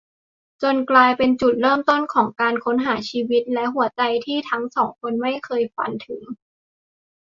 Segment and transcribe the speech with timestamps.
[0.61, 6.21] จนกลายเป็นจุดเริ่มต้นของการค้นหาชีวิตและหัวใจที่ทั้งสองคนไม่เคยฝันถึง